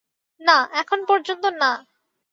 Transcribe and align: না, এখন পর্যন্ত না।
না, 0.41 0.57
এখন 0.73 0.99
পর্যন্ত 1.07 1.43
না। 1.61 1.71